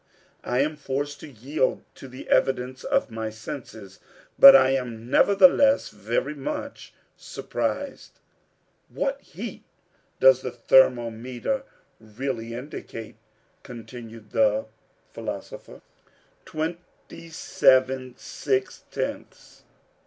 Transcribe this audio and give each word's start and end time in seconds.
"I 0.43 0.61
am 0.61 0.77
forced 0.77 1.19
to 1.19 1.29
yield 1.29 1.83
to 1.93 2.07
the 2.07 2.27
evidence 2.27 2.83
of 2.83 3.11
my 3.11 3.29
senses, 3.29 3.99
but 4.39 4.55
I 4.55 4.71
am 4.71 5.11
nevertheless 5.11 5.89
very 5.89 6.33
much 6.33 6.91
surprised." 7.15 8.17
"What 8.89 9.21
heat 9.21 9.63
does 10.19 10.41
the 10.41 10.49
thermometer 10.49 11.65
really 11.99 12.55
indicate?" 12.55 13.17
continued 13.61 14.31
the 14.31 14.65
philosopher. 15.11 15.81
"Twenty 16.45 17.29
seven 17.29 18.15
six 18.17 18.85
tenths." 18.89 19.61